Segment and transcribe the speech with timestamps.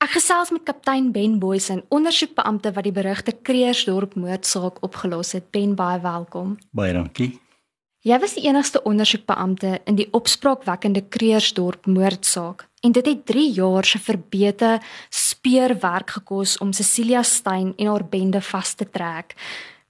[0.00, 5.50] Ek gesels met kaptein Ben Boysen, ondersoekbeampte wat die berugte Kreersdorp moordsaak opgelos het.
[5.52, 6.54] Ben, baie welkom.
[6.72, 7.34] Baie dankie.
[8.08, 13.84] Jy was die enigste ondersoekbeampte in die opspraakwekkende Kreersdorp moordsaak en dit het 3 jaar
[13.84, 14.78] se verbete
[15.12, 19.36] speurwerk gekos om Cecilia Stein en haar bende vas te trek.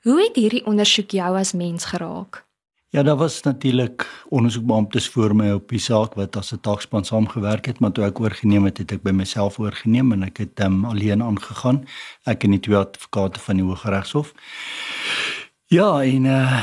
[0.02, 2.42] Hoe het hierdie ondersoek jou as mens geraak?
[2.92, 7.66] Ja, daar was natuurlik ondersoekbeamptes voor my op die saak wat as 'n taakspan saamgewerk
[7.66, 10.84] het, maar toe ek oorgeneem het, het ek by myself oorgeneem en ek het um,
[10.84, 11.86] alleen aangegaan.
[12.24, 14.34] Ek en die twee advokate van die Hooggeregshof.
[15.66, 16.62] Ja, en uh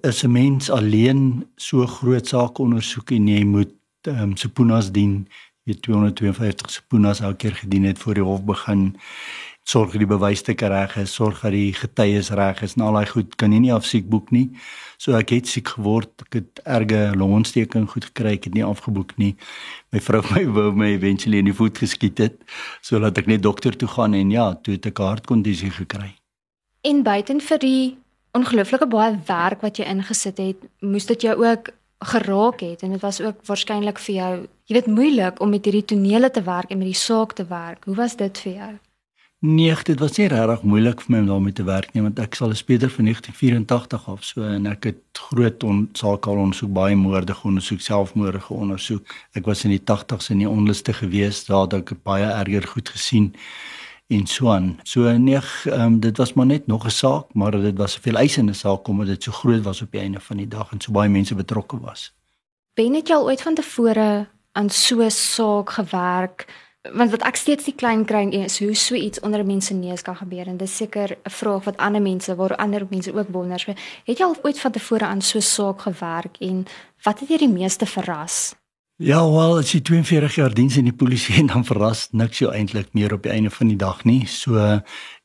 [0.00, 5.28] is 'n mens alleen so groot saak ondersoek en jy moet ehm um, subpoenas dien,
[5.62, 8.96] jy 252 subpoenas elke keer gedien het voor die hof begin
[9.64, 13.08] sorg dat die bewysstukke reg is, sorg dat die getuies reg is en al daai
[13.08, 14.50] goed kan jy nie afsiek boek nie.
[15.00, 19.16] So ek het siek geword, ek het erge longontsteking goed gekry, ek het nie afgeboek
[19.20, 19.32] nie.
[19.92, 22.38] My vrou my wou my eventually in die voet geskiet het
[22.84, 26.12] sodat ek net dokter toe gaan en ja, toe het ek hartkondisie gekry.
[26.84, 27.84] En buiten vir die
[28.36, 31.72] ongelooflike baie werk wat jy ingesit het, moes dit jou ook
[32.04, 34.32] geraak het en dit was ook waarskynlik vir jou,
[34.68, 37.86] jy weet moeilik om met hierdie tonele te werk en met die saak te werk.
[37.88, 38.74] Hoe was dit vir jou?
[39.46, 42.36] Nee, dit was nie regtig moeilik vir my om daarmee te werk nie want ek
[42.38, 45.66] sal speeder van 1984 af so en ek het groot
[46.00, 49.04] sake al ondersoek baie moorde ondersoek, selfmoorde ondersoek.
[49.36, 52.88] Ek was in die 80s in die onluste gewees, daar het ek baie erger goed
[52.88, 53.34] gesien
[54.08, 54.78] en so aan.
[54.88, 58.16] So nee, um, dit was maar net nog 'n saak, maar dit was 'n veel
[58.16, 60.92] eisende saak omdat dit so groot was op die einde van die dag en so
[60.92, 62.14] baie mense betrokke was.
[62.74, 66.46] Ben het jy al ooit van tevore aan so 'n saak gewerk?
[66.92, 69.74] Want wat ek steeds die klein kry is hoe so iets onder 'n mens se
[69.74, 73.28] neus kan gebeur en dis seker 'n vraag wat ander mense waar ander mense ook
[73.30, 73.64] wonder.
[74.04, 76.66] Het jy al ooit van tevore aan so 'n saak gewerk en
[77.02, 78.54] wat het jy die meeste verras?
[78.96, 82.52] Ja, wel, as jy 42 jaar diens in die polisie en dan verras niks jou
[82.52, 84.26] eintlik meer op die einde van die dag nie.
[84.26, 84.54] So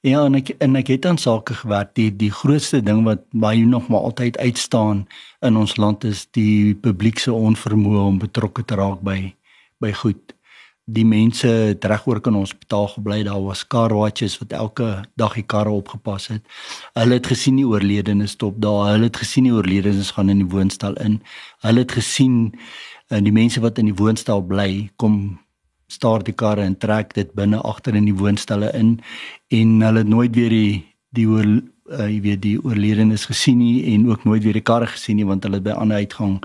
[0.01, 1.93] ja, en ek en ek het aan sake gewerk.
[1.93, 5.07] Die die grootste ding wat baie nog maar altyd uitstaan
[5.41, 9.35] in ons land is die publiek se onvermoë om betrokke te raak by
[9.79, 10.38] by goed
[10.93, 13.21] die mense het regoor kan hospitaal gebly.
[13.23, 14.89] Daar was car watches wat elke
[15.19, 16.45] dag die karre opgepas het.
[16.97, 18.93] Hulle het gesien die oorledenes stop daar.
[18.93, 21.19] Hulle het gesien die oorledenes gaan in die woonstel in.
[21.65, 22.55] Hulle het gesien
[23.09, 25.39] en eh, die mense wat in die woonstel bly kom
[25.89, 28.99] staar die karre en trek dit binne agter in die woonstelle in.
[29.49, 30.85] En hulle het nooit weer die
[31.17, 34.85] die oor uh, jy weet die oorledenes gesien nie en ook nooit weer die karre
[34.91, 36.37] gesien nie want hulle het by ander uitgang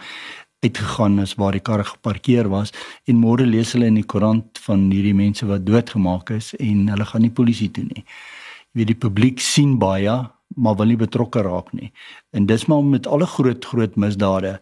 [0.64, 2.72] uitgegaan is waar die karre geparkeer was
[3.10, 7.08] en môre lees hulle in die koerant van hierdie mense wat doodgemaak is en hulle
[7.10, 8.04] gaan nie polisie toe nie.
[8.72, 10.16] Jy weet die publiek sien baie
[10.56, 11.91] maar wil nie betrokke raak nie.
[12.32, 14.58] En dis maar met alle groot groot misdade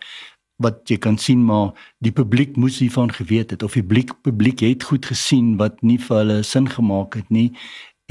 [0.63, 1.73] wat jy kan sien maar
[2.05, 5.99] die publiek moes hiervan geweet het of die publiek publiek het goed gesien wat nie
[5.99, 7.51] vir hulle sin gemaak het nie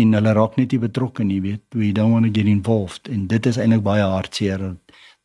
[0.02, 3.28] en hulle raak net nie betrokke nie weet we don't want to get involved en
[3.32, 4.72] dit is eintlik baie hartseer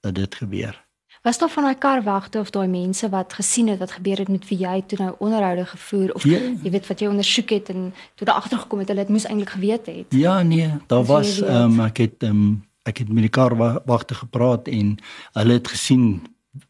[0.05, 0.86] dat dit gebeur.
[1.27, 4.45] Was daar van daai karwagte of daai mense wat gesien het wat gebeur het met
[4.49, 6.39] wie jy toe nou onderhoude gevoer of ja.
[6.63, 9.27] jy weet wat jy ondersoek het en toe daar agter gekom het hulle het moes
[9.27, 10.15] eintlik geweet het.
[10.15, 14.95] Ja nee, daar was um, ek het um, ek het met die karwagte gepraat en
[15.33, 16.07] hulle het gesien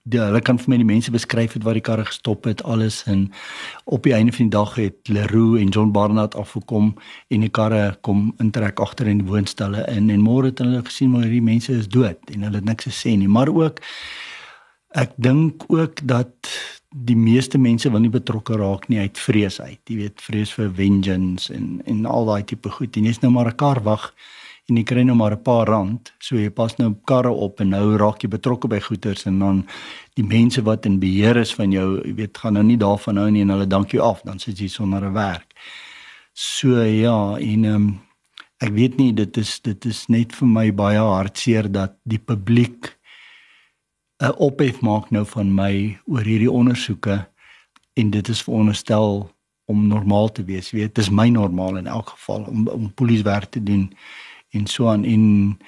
[0.09, 3.03] die hulle kan vir my die mense beskryf het waar die karre gestop het alles
[3.05, 3.29] en
[3.85, 6.95] op die einde van die dag het Leroux en John Barnard afgekom
[7.29, 11.13] en die karre kom intrek agter in die woonstelle in en môre het hulle gesien
[11.13, 13.85] maar hierdie mense is dood en hulle het niks gesê nie maar ook
[14.97, 16.49] Ek dink ook dat
[16.89, 19.81] die meeste mense wil nie betrokke raak nie uit vrees uit.
[19.85, 22.97] Jy weet, vrees vir vengeance en en al daai tipe goed.
[22.97, 24.15] En jy's nou maar 'n kar wag
[24.69, 26.13] en jy kry nou maar 'n paar rand.
[26.19, 29.67] So jy pas nou karre op en nou raak jy betrokke by goederes en dan
[30.15, 33.31] die mense wat in beheer is van jou, jy weet, gaan nou nie daarvan hou
[33.31, 35.55] nie en hulle dank jou af, dan sit jy sonder 'n werk.
[36.33, 38.01] So ja, en ehm um,
[38.61, 42.97] ek weet nie dit is dit is net vir my baie hartseer dat die publiek
[44.19, 47.17] 'n ophef maak nou van my oor hierdie ondersoeke
[47.93, 49.31] en dit is veronderstel
[49.65, 50.71] om normaal te wees.
[50.71, 53.93] Weet, dit is my normaal in elk geval om om polisiewerk te doen
[54.51, 55.59] en so aan en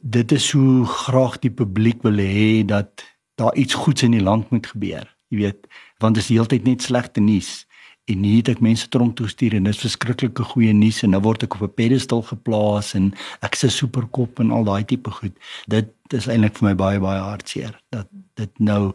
[0.00, 3.04] dit is hoe graag die publiek wil hê dat
[3.34, 5.16] daar iets goeds in die land moet gebeur.
[5.28, 5.66] Jy weet,
[5.98, 7.66] want dit is heeltyd net slegte nuus
[8.06, 11.20] en nie het ek mense tronk toe stuur en dis verskriklike goeie nuus en nou
[11.24, 13.12] word ek op 'n pedestal geplaas en
[13.42, 15.34] ek se superkop en al daai tipe goed.
[15.66, 18.94] Dit is eintlik vir my baie baie hartseer dat dit nou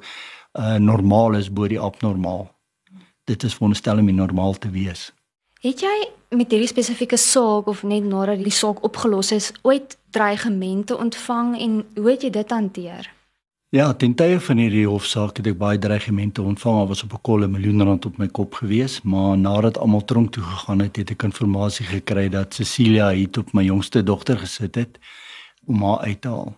[0.59, 2.51] uh normaal is bo die abnormaal.
[3.25, 5.11] Dit is veronderstel om normaal te wees.
[5.61, 10.97] Het jy met hierdie spesifieke saak of net nadat die saak opgelos is ooit dreigemente
[10.97, 13.11] ontvang en hoe het jy dit hanteer?
[13.71, 16.81] Ja, ten tye van hierdie hofsaak het ek baie dreigemente ontvang.
[16.81, 20.31] Daar was op 'n kolle miljoen rand op my kop gewees, maar nadat almal tronk
[20.31, 24.75] toe gegaan het, het ek inligting gekry dat Cecilia hier op my jongste dogter gesit
[24.75, 24.99] het
[25.65, 26.57] om haar uit te haal.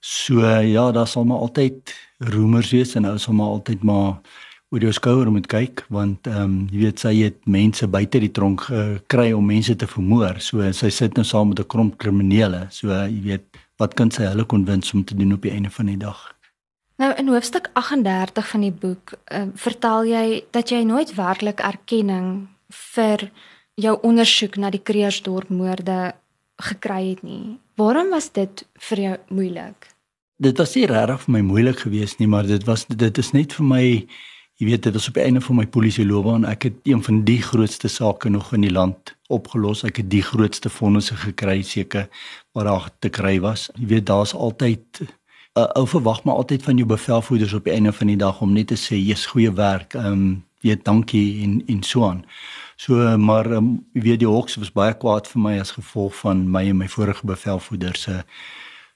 [0.00, 4.20] So ja, daar sal maar altyd roemers wees en ou sal maar altyd maar
[4.70, 8.30] oor jou skouer moet kyk want ehm um, jy weet sy het mense buite die
[8.32, 10.40] tronk gekry om mense te vermoor.
[10.40, 12.66] So sy sit nou saam met 'n klomp kriminele.
[12.70, 13.44] So jy weet
[13.78, 16.37] wat kan sy hulle konwins om te doen op die einde van die dag?
[16.98, 22.48] Nou in hoofstuk 38 van die boek uh, vertel jy dat jy nooit werklik erkenning
[22.94, 23.28] vir
[23.78, 26.16] jou ondersoek na die Kreersdorp moorde
[26.58, 27.60] gekry het nie.
[27.78, 29.92] Waarom was dit vir jou moeilik?
[30.42, 33.54] Dit was nie regtig vir my moeilik geweest nie, maar dit was dit is net
[33.54, 33.84] vir my
[34.58, 36.48] jy weet dit was op die einde van my polisieloopbaan.
[36.50, 39.84] Ek het een van die grootste sake nog in die land opgelos.
[39.86, 42.10] Ek het die grootste fondse gekry seker
[42.58, 43.68] wat daar te kry was.
[43.78, 45.06] Jy weet daar's altyd
[45.58, 48.52] uh, ou verwag maar altyd van jou bevelvoerders op die einde van die dag om
[48.52, 49.94] net te sê jy's goeie werk.
[49.94, 52.24] Ehm um, weet dankie en en so aan.
[52.76, 56.64] So maar um, weet die hoks was baie kwaad vir my as gevolg van my
[56.68, 58.24] en my vorige bevelvoerders se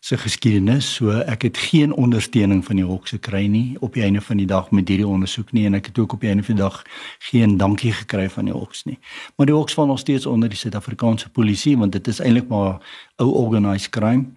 [0.03, 0.95] se geskiedenis.
[0.95, 4.47] So ek het geen ondersteuning van die hokse kry nie op die einde van die
[4.47, 6.83] dag met hierdie ondersoek nie en ek het ook op die einde van die dag
[7.31, 8.99] geen dankie gekry van die hoks nie.
[9.37, 12.83] Maar die hoks val nog steeds onder die Suid-Afrikaanse polisie want dit is eintlik maar
[13.23, 14.35] ou organized crime.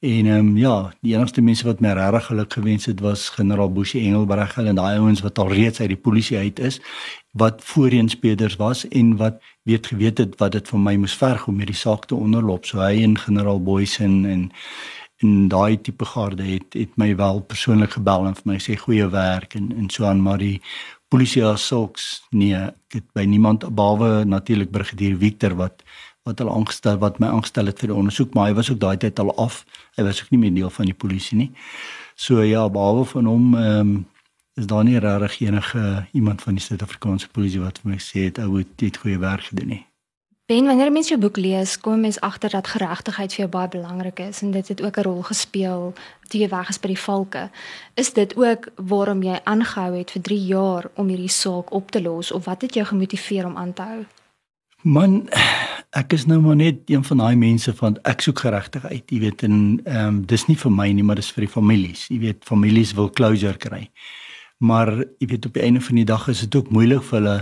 [0.00, 3.72] En ehm um, ja, die enigste mense wat my regtig geluk gewens het was generaal
[3.72, 6.80] Boshi Engelbreg en daai ouens wat al reeds uit die polisie uit is
[7.36, 11.44] wat voorheen speders was en wat weet geweet het wat dit vir my moes verg
[11.46, 12.64] om hierdie saak te onderloop.
[12.64, 14.50] So hy en generaal Boysen en
[15.20, 19.08] en daai tipe garde het het my wel persoonlik gebel en vir my sê goeie
[19.12, 20.62] werk en en so aan maar die
[21.12, 25.84] polisie asoks nee ek het by niemand behalwe natuurlik brigadier Victor wat
[26.30, 28.96] wat hulle aangestel wat my aangestel het vir die ondersoek maar hy was ook daai
[29.02, 29.64] tyd al af
[29.98, 31.50] hy was ook nie meer deel van die polisie nie
[32.14, 34.00] so ja behalwe van hom ehm um,
[34.58, 38.42] is daar nie regtig enige iemand van die Suid-Afrikaanse polisie wat vir my sê het
[38.42, 39.84] ou het goeie werk gedoen nie
[40.50, 44.18] Ben, wanneer mens jou boek lees, kom mens agter dat geregtigheid vir jou baie belangrik
[44.24, 45.94] is en dit het ook 'n rol gespeel
[46.28, 47.50] toe jy weg is by die valke.
[47.94, 52.02] Is dit ook waarom jy aangehou het vir 3 jaar om hierdie saak op te
[52.02, 54.04] los of wat het jou gemotiveer om aan te hou?
[54.82, 55.28] Man,
[55.92, 59.42] ek is nou maar net een van daai mense van ek soek geregtigheid, jy weet
[59.44, 62.06] en ehm um, dis nie vir my nie, maar dis vir die families.
[62.08, 63.90] Jy weet, families wil closure kry.
[64.60, 67.38] Maar jy weet op die einde van die dag is dit ook moeilik vir hulle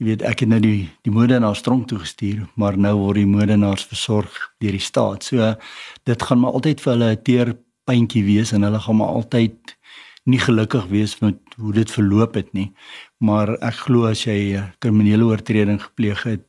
[0.00, 3.28] Jy weet ek het nou die die moordenaars tronk toe gestuur, maar nou word die
[3.28, 4.32] moordenaars versorg
[4.64, 5.26] deur die staat.
[5.28, 5.50] So
[6.08, 7.48] dit gaan maar altyd vir hulle 'n teer
[7.84, 9.76] puntjie wees en hulle gaan maar altyd
[10.24, 12.72] nie gelukkig wees met hoe dit verloop het nie.
[13.18, 16.46] Maar ek glo as jy 'n kriminele oortreding gepleeg het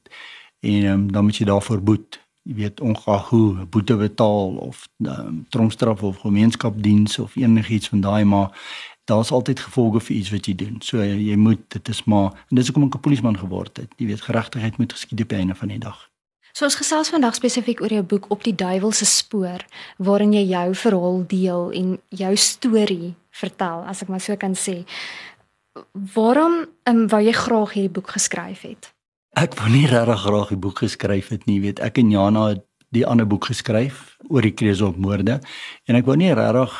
[0.62, 2.20] en um, dan moet jy daarvoor boet.
[2.44, 8.24] Jy weet ongeag hoe boete betaal of um, tronkstraf of gemeenskapsdiens of enigiets van daai
[8.26, 8.50] maar
[9.06, 10.78] daar's altyd gevolge vir iets wat jy doen.
[10.82, 13.94] So jy, jy moet dit is maar en dis hoekom ek 'n polisieman geword het.
[13.98, 16.12] Jy weet geregtigheid moet geskied op einde van die dag.
[16.52, 19.64] So ons gesels vandag spesifiek oor jou boek op die duiwelse spoor
[19.98, 24.82] waarin jy jou verhaal deel en jou storie vertel as ek maar so kan sê.
[26.16, 28.92] Waarom um, wou jy graag hierdie boek geskryf het?
[29.40, 32.66] Ek wou nie regtig graag die boek geskryf het nie, weet ek en Jana het
[32.92, 35.40] die ander boek geskryf oor die kreesopmoorde
[35.88, 36.74] en ek wou nie regtig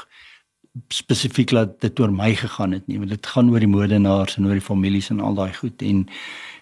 [0.92, 4.48] spesifiek dat dit oor my gegaan het nie, want dit gaan oor die moordenaars en
[4.48, 6.06] oor die families en al daai goed en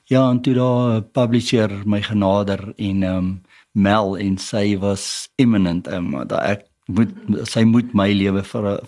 [0.09, 3.41] ja, en toe daar 'n publisher my genader en ehm um,
[3.71, 7.13] Mel en sy was imminent um, dat ek moet
[7.45, 8.79] sy moet my lewe vir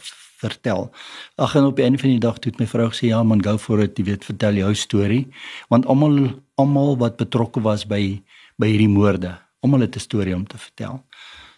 [0.41, 0.89] vertel.
[1.37, 3.57] Ag en op die einde van die dag het my vrou gesê ja man, go
[3.57, 5.25] for it, jy weet, vertel jou storie,
[5.69, 6.17] want almal
[6.61, 8.21] almal wat betrokke was by
[8.61, 11.01] by hierdie moorde, almal het 'n storie om te vertel.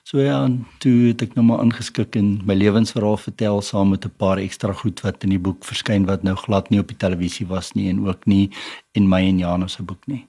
[0.04, 0.50] So ja,
[0.84, 4.74] toe het ek nou maar ingeskik en my lewensverhaal vertel saam met 'n paar ekstra
[4.74, 7.90] goed wat in die boek verskyn wat nou glad nie op die televisie was nie
[7.90, 8.52] en ook nie
[8.92, 10.28] in my en Jana se boek nie.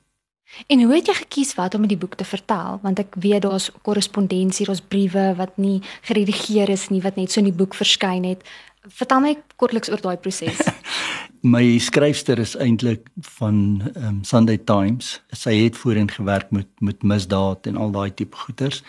[0.66, 2.78] En hoe het jy gekies wat om in die boek te vertel?
[2.82, 7.42] Want ek weet daar's korrespondensie, daar's briewe wat nie geredigeer is nie wat net so
[7.42, 8.44] in die boek verskyn het.
[8.84, 10.60] Vertel my kortliks oor daai proses.
[11.54, 13.56] my skryfster is eintlik van
[13.96, 15.18] um, Sunday Times.
[15.32, 18.82] Sy het voorheen gewerk met met misdaad en al daai tipe goeters.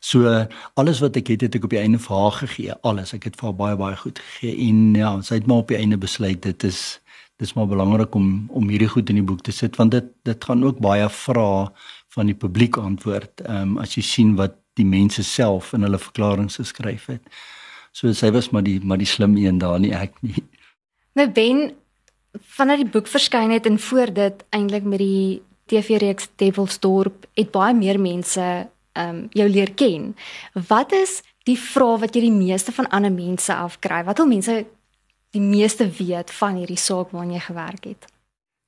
[0.00, 0.46] So
[0.80, 3.12] alles wat ek het het ek op die einde vir haar gegee, alles.
[3.16, 5.80] Ek het vir haar baie baie goed gegee en ja, sy het maar op die
[5.80, 7.00] einde besluit dit is
[7.40, 10.44] dis maar belangrik om om hierdie goed in die boek te sit want dit dit
[10.44, 11.68] gaan ook baie vrae
[12.14, 13.40] van die publiek antwoord.
[13.46, 17.22] Ehm um, as jy sien wat die mense self in hulle verklaringe geskryf het.
[17.92, 20.44] So sy was maar die maar die slim een daar nie ek nie.
[21.18, 21.70] Nou Ben
[22.56, 27.74] vanaf die boek verskyn het en voor dit eintlik met die TV-reeks Devilsdorp het baie
[27.74, 28.44] meer mense
[28.92, 30.14] ehm um, jou leer ken.
[30.68, 34.04] Wat is die vraag wat jy die meeste van ander mense afkry?
[34.04, 34.66] Wat wil mense
[35.30, 38.08] die meeste weet van hierdie saak waarna jy gewerk het?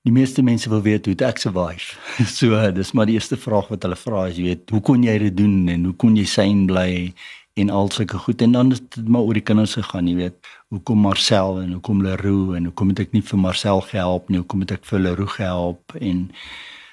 [0.02, 1.94] Die meeste mense wil weet hoe ek survive.
[2.38, 5.14] So dis maar die eerste vraag wat hulle vra is, jy weet, hoe kon jy
[5.28, 7.12] dit doen en hoe kon jy syn bly
[7.60, 10.52] en al sulke goed en dan is dit maar oor die kinders gegaan, jy weet.
[10.72, 14.64] Hoekom Marcel en hoekom Leroux en hoekom het ek nie vir Marcel gehelp nie, hoekom
[14.64, 16.28] het ek vir Leroux gehelp en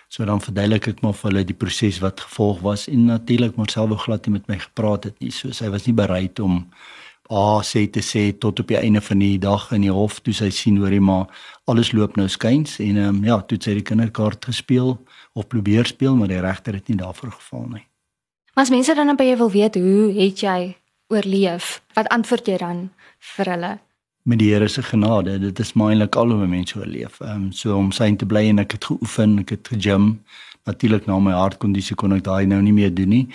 [0.10, 3.88] so dan verduidelik ek maar vir hulle die proses wat gevolg was en natuurlik Marcel
[3.88, 5.32] wou glad nie met my gepraat het nie.
[5.32, 6.66] So sy was nie bereid om
[7.30, 10.34] A sê te sê tot op die einde van die dag in die hof toe
[10.34, 11.28] sy sien hoorie maar
[11.70, 14.96] alles loop nou skuins en ehm um, ja, toe sy die kinderkaart gespeel
[15.38, 17.86] of probeer speel maar die regter het nie daarvoor geval nie.
[18.56, 20.76] Maar as mense dan by jou wil weet hoe het jy
[21.14, 21.84] oorleef?
[21.94, 22.90] Wat antwoord jy dan
[23.36, 23.72] vir hulle?
[24.26, 27.22] Met die Here se genade, dit is maar eintlik al hoe mense oorleef.
[27.22, 30.16] Ehm um, so om sy te bly en ek het geoefen, ek het gegym.
[30.66, 33.26] Natuurlik na my hartkondisie kon ek daai nou nie meer doen nie.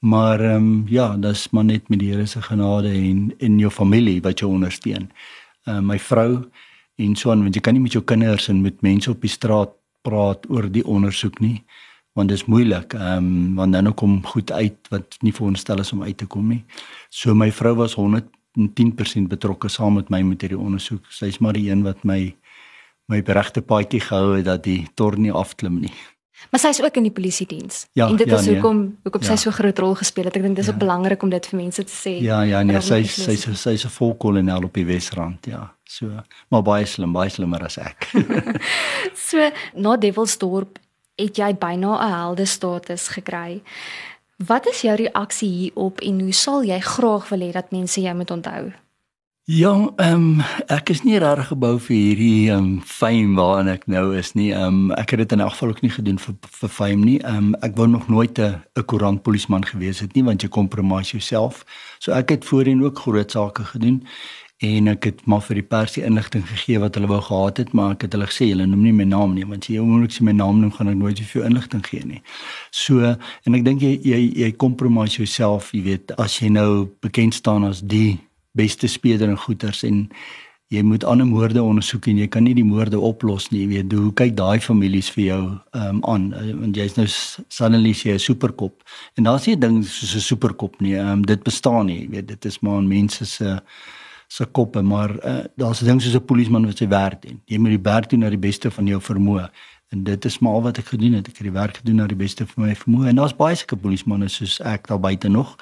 [0.00, 3.70] Maar ehm um, ja, dis maar net met die Here se genade en in jou
[3.70, 5.10] familie wat jou ondersteun.
[5.64, 6.48] Ehm uh, my vrou
[6.96, 9.30] en so aan want jy kan nie met jou kinders en met mense op die
[9.30, 9.70] straat
[10.02, 11.64] praat oor die ondersoek nie
[12.12, 12.94] want dit is moeilik.
[12.94, 16.48] Ehm um, want dan kom goed uit wat nie veronderstel is om uit te kom
[16.48, 16.64] nie.
[17.08, 21.04] So my vrou was 110% betrokke saam met my met hierdie ondersoek.
[21.08, 22.36] Sy's maar die een wat my
[23.10, 25.92] my regte paadjie gehou het dat die tor nie afklim nie.
[26.50, 27.86] Maar sy is ook in die polisie diens.
[27.92, 28.54] Ja, en dit ja, is nee.
[28.54, 29.26] hoekom hoekom Ja.
[29.26, 30.36] sy so groot rol gespeel het.
[30.36, 30.72] Ek dink dis Ja.
[30.72, 32.20] ook belangrik om dit vir mense te sê.
[32.22, 33.54] Ja, ja, nee, sy sy polisie?
[33.54, 35.70] sy sy's 'n volkolonel op die Wesrand, ja.
[35.84, 36.06] So,
[36.48, 38.08] maar baie slim, baie slimmer as ek.
[39.14, 40.78] So na Devilsdorp
[41.18, 43.60] het jy byna 'n helde status gekry.
[44.46, 48.14] Wat is jou reaksie hierop en hoe sal jy graag wil hê dat mense jou
[48.14, 48.72] moet onthou?
[49.50, 53.88] Ja, ehm um, ek is nie regtig gebou vir hierdie ehm um, fame waarin ek
[53.90, 54.52] nou is nie.
[54.54, 57.16] Ehm um, ek het dit in elk geval ook nie gedoen vir vir fame nie.
[57.18, 61.10] Ehm um, ek wou nog nooit 'n 'n koerantpolisieman gewees het nie want jy kompromise
[61.16, 61.64] jouself.
[61.98, 64.06] So ek het voorheen ook groot sake gedoen
[64.60, 67.72] en ek het maar vir die pers die inligting gegee wat hulle wou gehad het,
[67.72, 70.12] maar ek het hulle gesê hulle noem nie my naam nie want as jy onmoontlik
[70.12, 72.22] sy my naam noem gaan ek nooit vir jou inligting gee nie.
[72.70, 73.00] So
[73.46, 77.64] en ek dink jy jy jy kompromise jouself, jy weet, as jy nou bekend staan
[77.64, 80.08] as die beste speler in goeters en
[80.70, 83.94] jy moet ander moorde ondersoek en jy kan nie die moorde oplos nie, jy weet,
[83.98, 85.40] hoe kyk daai families vir jou
[85.74, 88.82] ehm um, aan Eh, want jy's nou suddenly jy 'n superkop.
[89.16, 90.94] En daar's nie 'n ding soos 'n superkop nie.
[90.94, 93.60] Ehm um, dit bestaan nie, jy weet, dit is maar in mense se
[94.28, 97.40] se koppe, maar uh, daar's 'n ding soos 'n polisieman wat sy werk doen.
[97.46, 99.50] Jy moet die werk doen na die beste van jou vermoë.
[99.90, 101.28] En dit is maar al wat ek gedoen het.
[101.28, 103.08] Ek het die werk gedoen na die beste van my vermoë.
[103.08, 105.56] En daar's baie sulke polisiemanne soos ek daar buite nog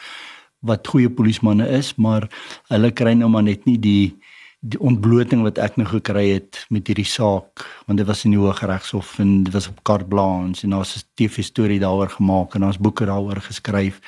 [0.61, 2.29] wat goeie polisiemanne is, maar
[2.69, 4.17] hulle kry nou maar net nie die
[4.59, 8.41] die ontbloting wat ek nou gekry het met hierdie saak want dit was in die
[8.41, 12.61] Hooggeregshof en dit was op carte blanche en daar's 'n TV storie daaroor gemaak en
[12.61, 14.01] daar's boeke daaroor geskryf.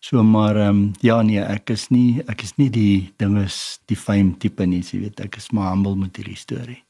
[0.00, 3.96] So maar ehm um, ja nee, ek is nie ek is nie die dinges die
[3.96, 6.82] fame tipe nie, jy weet, ek is maar humble met hierdie storie.